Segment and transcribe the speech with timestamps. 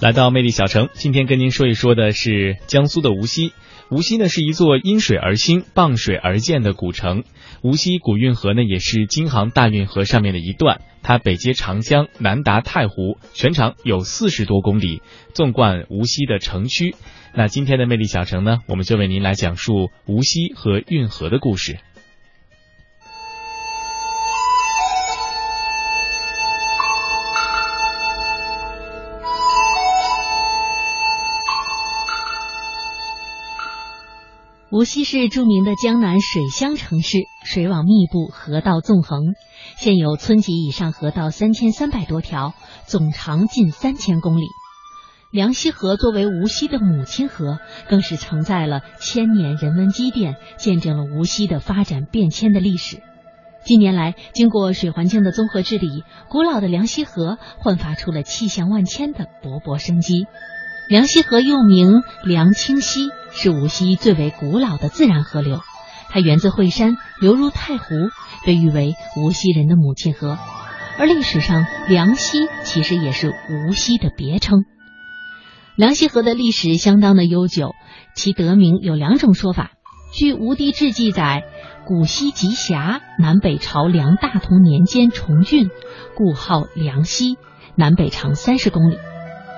[0.00, 3.52] 来到魅力小城，今天跟您说一说的是江苏的无锡。
[3.90, 7.22] 无锡呢是一座因水而兴、傍水而建的古城。
[7.60, 15.02] 无锡古运河呢也是京杭大运河上面的一段，它北接长江，南达太湖，全长有四十多公里，
[15.34, 16.94] 纵贯无锡的城区。
[17.34, 21.78] 那今天的魅力小城呢，我们就为您来讲述无锡和运河的故事。
[34.72, 39.34] 无锡是著名的江南水乡城市，水网密布，河道纵横，
[39.76, 42.54] 现有村级以上河道三千三百多条，
[42.86, 44.44] 总长近三千公里。
[45.32, 53.02] 梁溪河作为无锡的母亲河，更是承载了千年人文积淀，见证了无锡的发展变迁的历史。
[53.64, 60.26] 近年来，经过水环境的综合治理，古老的梁溪河焕发出了气象万千的勃勃生机。
[60.88, 65.60] 梁溪河又名梁清溪，是无锡最为古老的自然河流。
[66.08, 67.84] 它源自惠山，流入太湖，
[68.44, 70.38] 被誉为无锡人的母亲河。
[70.98, 74.64] 而历史上，梁溪其实也是无锡的别称。
[75.76, 77.74] 梁溪河的历史相当的悠久，
[78.14, 79.70] 其得名有两种说法。
[80.12, 81.44] 据《吴地志》记载，
[81.86, 85.70] 古溪极狭，南北朝梁大同年间重浚，
[86.16, 87.38] 故号梁溪，
[87.76, 88.98] 南北长三十公里。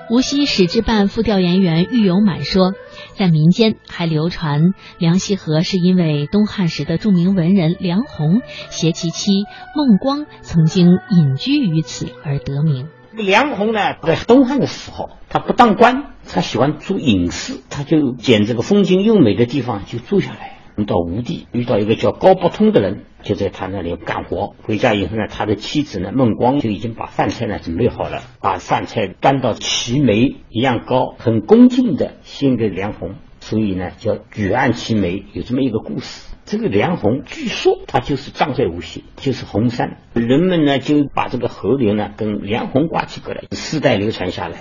[0.09, 2.73] 无锡史志办副调研员郁有满说，
[3.13, 9.45] 在民间还流传梁溪河是因为东汉时的著名文人梁鸿携其妻
[9.75, 12.89] 孟光曾经隐居于此而得名。
[13.13, 20.52] 梁鸿呢，在东汉的时候，他不当官，他喜欢住隐士，他就捡这个风景优美的地方就住下来。
[20.85, 24.55] 到吴地遇到一个叫高伯通的人，就在他那里干活。
[24.63, 33.15] 回家以后呢，他的妻子呢孟光就已经把饭菜呢准备好了，把饭菜端到齐眉一样高，很恭敬的献给梁红。
[33.39, 36.29] 所以呢叫举案齐眉，有这么一个故事。
[36.45, 39.97] 这个梁红据说他就是葬在无锡，就是红山。
[40.13, 44.57] 人们呢就把这个河流呢跟梁鸿挂起钩来，世代流传下来。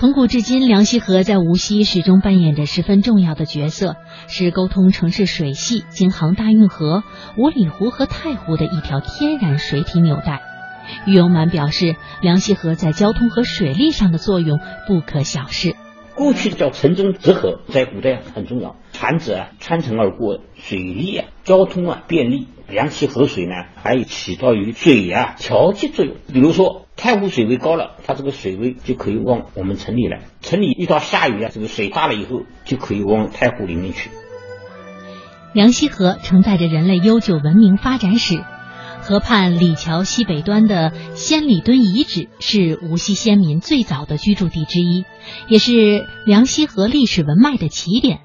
[0.00, 3.96] 从古至今，梁溪河在无锡始终扮演着十分重要的角色，
[4.28, 7.04] 是沟通城市水系、京杭大运河、
[7.36, 10.40] 五里湖和太湖的一条天然水体纽带。
[11.06, 15.76] 郁有满表示，梁溪河在交通和水利上的作用不可小视。
[16.14, 22.48] 过去叫城中直河，在古代很重要，船只啊穿城而过，水利啊交通啊便利。
[22.70, 26.14] 梁溪河水呢，还起到于水啊调节作用。
[26.32, 30.20] 比如说太湖水位高了，它这个水位就可以往我们城里来。
[30.42, 34.10] 城里遇到下雨啊，这个水大了以后，就可以往太湖里面去。
[35.54, 38.44] 梁溪河承载着人类悠久文明发展史。
[39.00, 45.06] 河畔李桥西北端的仙里墩遗址是无锡先民最早的居住地之一，
[45.48, 48.20] 也是梁溪河历史文脉的起点。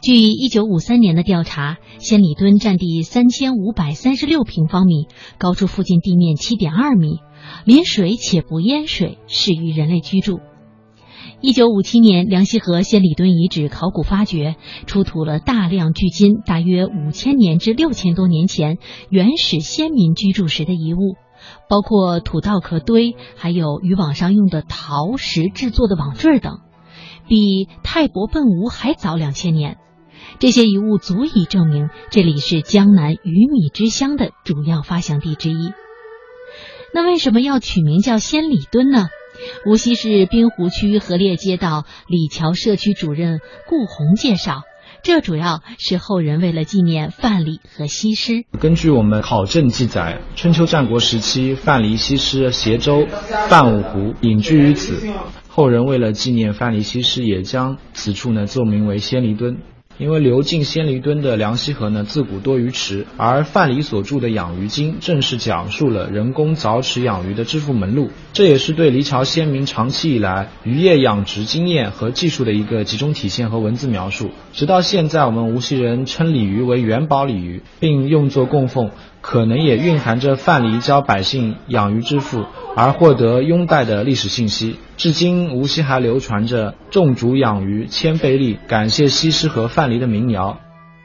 [0.00, 7.18] 据一九五三年的调查，仙里墩占地三千五百三十六平方米，高出附近地面七点二米，
[7.64, 10.38] 临水且不淹水，适于人类居住。
[11.40, 14.54] 一九五七年，梁溪河仙里墩遗址考古发掘，
[14.86, 18.78] 出土了大量距今大约五千年至六千多年前
[19.10, 21.16] 原始先民居住时的遗物，
[21.68, 26.60] 包括土稻壳堆，还有渔网上用的陶石制作的网坠等，
[27.26, 29.76] 比泰伯奔吴还早两千年。
[30.38, 35.72] 这些遗物足以证明这里是江南鱼米之乡的主要发祥地之一。
[36.94, 39.08] 那为什么要取名叫仙里墩呢？
[39.66, 44.62] 无锡市滨湖区河烈街道李桥社区主任顾红介绍，
[45.04, 48.44] 这主要是后人为了纪念范蠡和西施。
[48.58, 53.06] 根据我们考证记载，春秋战国时期，范蠡、西施携舟
[53.48, 55.12] 泛五湖，隐居于此。
[55.46, 59.58] 后人为了纪念范蠡、西施，也将此处呢奏名为仙里墩。
[59.98, 74.30] 因为流进仙梨墩的梁溪河呢，自古多鱼池，而范蠡所著的《养鱼经》正是讲述了人工凿池养鱼的致富门路，这也是对黎桥先民长期以来渔业养殖经验和技术的一个集中体现和文字描述。
[74.52, 78.92] 直到现在，我们无锡人称鲤鱼为元宝鲤鱼，并用作供奉。
[79.30, 84.78] 可能也蕴含着范蠡教百姓养鱼致富而获得拥戴的历史信息。
[84.96, 90.60] 至今，无锡还流传着种竹养鱼千倍利、感谢西施和范蠡的民谣。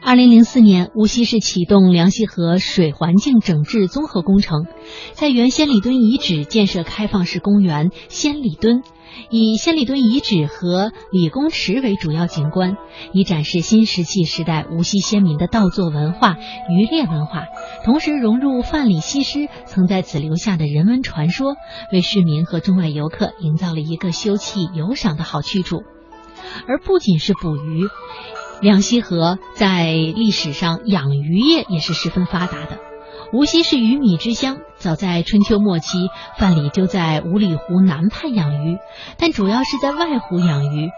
[0.05, 4.67] 二零零四年，无锡市启动梁溪河水环境整治综合工程，
[5.13, 8.83] 在原先里墩遗址建设开放式公园仙里墩，
[9.29, 12.75] 以仙里墩遗址和李公池为主要景观，
[13.13, 16.35] 以展示新石器时代无锡先民的稻作文化、
[16.69, 17.45] 渔猎文化，
[17.85, 21.55] 同时融入范蠡西施曾在此留下的人文传说，
[21.93, 25.83] 为市民和中外游客营造了一个休憩游赏的好去处。
[26.67, 27.87] 而不仅是捕鱼。
[28.61, 32.79] 梁溪河在历史上养鱼业也是十分发达的。
[33.33, 38.77] 无锡是鱼米之乡，早在春秋末期，范蠡就在五里湖南畔养鱼，
[39.17, 40.89] 但主要是在外湖养鱼；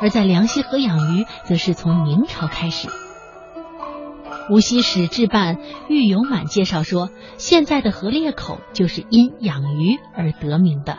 [0.00, 2.88] 而在梁溪河养鱼，则是从明朝开始。
[4.50, 5.58] 无锡史志办
[5.88, 10.98] 郁有满介绍说，现在的河裂口就是因养鱼而得名的。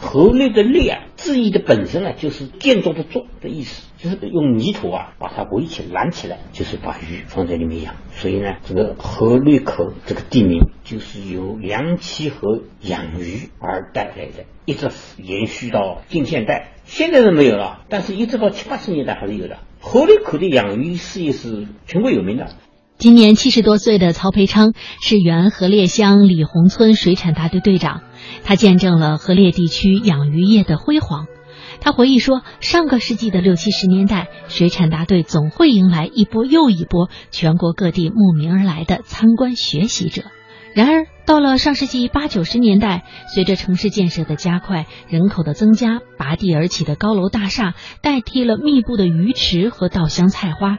[0.00, 7.96] 河内的内啊，字义的本身呢，就是建筑的筑的意思，就是用泥土啊把它围起拦起来，就是把鱼放在里面养。
[8.12, 16.74] 所以呢，这个河内口这个地名就是由梁溪河养鱼而带来的，一直延续到近现代。
[16.84, 19.58] 现在是没有了，但是一直到七八十年代还是有的。
[19.80, 22.48] 河内口的养鱼事业是全国有名的。
[22.98, 28.02] 今年七十多岁的曹培昌是原河裂乡李洪村水产大队队长。
[28.42, 31.28] 他见证了河裂地区养鱼业的辉煌。
[31.80, 40.22] 他回忆说，上个世纪的六七十年代，水产大队总会迎来一波又一波全国各地慕名而来的参观学习者。
[40.74, 50.78] 然而，到了上世纪八九十年代，随着城市建设的加快，人口的增加，拔地而起的高楼大厦代替了密布的鱼池和稻香菜花。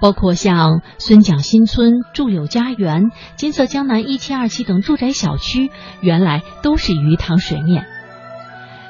[0.00, 7.86] 包括像孙蒋新村、祝柳家园、金色江南一期、二期等住宅小区，原来都是鱼塘水面。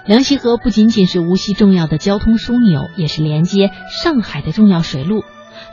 [0.07, 3.71] 梁溪河不仅仅是无锡重要的交通枢纽，也是连接
[4.03, 5.23] 上海的重要水路。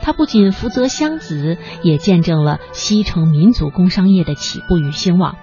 [0.02, 5.36] 它不仅福泽湘子，也见证了西城民族工商业的起步与兴旺。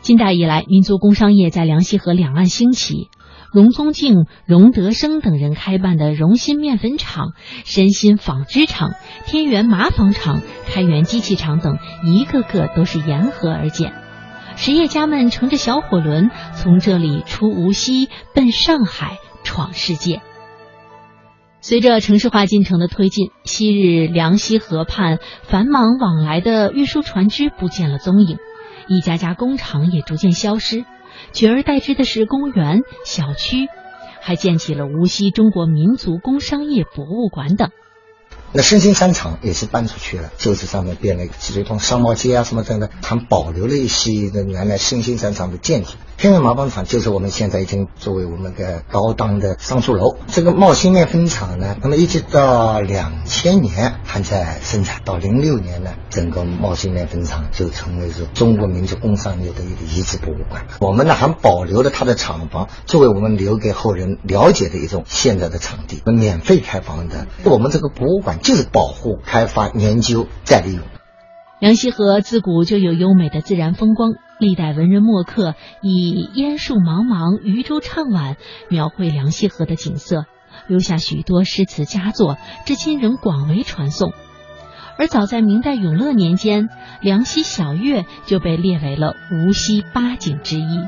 [0.00, 3.10] 近代以来，民族工商业在梁溪河两岸兴起。
[3.52, 7.32] 荣宗敬、荣德生等人开办的荣新面粉厂、
[7.64, 8.90] 申新纺织厂、
[9.26, 13.92] 天元麻纺厂、开元机器厂等，一个个都是沿河而建。
[14.56, 20.20] 实业家们乘着小火轮从这里出无锡，奔上海闯世界。
[21.60, 28.38] 随着城市化进程的推进，昔日梁溪河畔繁忙往来的运输船只不见了踪影，
[28.88, 30.84] 一家家工厂也逐渐消失。
[31.32, 33.68] 取而代之的是公园、小区，
[34.20, 37.70] 还建起了无锡中国民族工商业博物馆等。
[38.52, 45.90] 那申新商场也是搬出去了，旧址上面变了一个集通商贸街啊什么等等，还保留了一些的原来申新商场的建筑。
[46.16, 50.16] 天元麻纺厂就是我们现在已经作为我们的高档的商住楼。
[50.26, 60.66] 这个茂新面粉厂呢，那么一直到两千年还在生产，到零六年呢，整个茂新面粉厂就成为是中国民族工商业的一个遗址博物馆。
[60.80, 67.28] 我们呢还保留了它的厂房，作为我们留给后人了解的一种现在的场地，免费开放的。
[67.44, 70.82] 我们这个博物馆就是保护、开发、研究、再利用。
[71.60, 74.14] 梁溪河自古就有优美的自然风光。
[74.38, 78.36] 历代文人墨客以烟树茫茫、渔舟唱晚
[78.68, 80.26] 描绘梁溪河的景色，
[80.68, 84.12] 留下许多诗词佳作，至今仍广为传颂。
[84.96, 86.68] 而早在明代永乐年间，
[87.00, 90.78] 梁溪小月就被列为了无锡八景之一。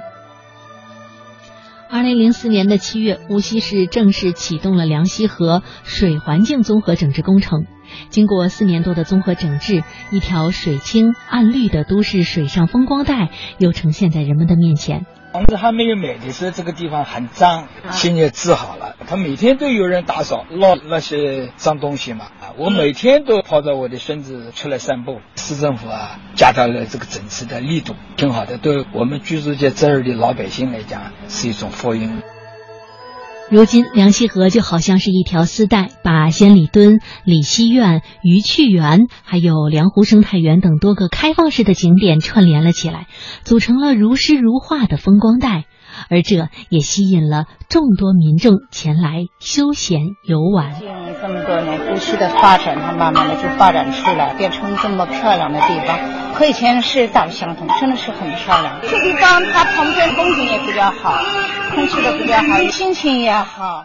[1.93, 7.67] 二零零四年的七月，无锡市正式启动了梁溪河水环境综合整治工程。
[8.11, 9.83] 经过四年多的综合整治，
[10.13, 15.05] 一条水清岸绿的都市水上风光带又呈现在人们的面前。
[15.33, 18.97] 房子还没有买的时候，这个地方很脏，现在治好了。
[19.07, 22.27] 他每天都有人打扫，落那些脏东西嘛。
[22.57, 25.21] 我每天都抱着我的孙子出来散步。
[25.37, 28.59] 市政府啊，加大了这个整治的力度，挺好的。
[28.59, 32.23] 对我们居住在这儿的老百姓来讲，是一种福音。
[33.51, 43.09] 如今，梁溪河就好像是一条丝带，把仙里墩、李溪苑、鱼趣园，还有梁湖生态园等多个开放式的景点串联了起来，
[43.43, 45.65] 组成了如诗如画的风光带。
[46.09, 50.75] 而这也吸引了众多民众前来休闲游玩。
[50.75, 50.87] 近
[51.21, 55.99] 这么多年，无锡的发展，它慢慢的就发展出来，变成这么漂亮的地方，
[56.41, 58.81] 和以前是大不相同，真的是很漂亮。
[58.81, 61.23] 这地方它旁边风景也比较好，
[61.75, 63.85] 空气都比较好，心情也好。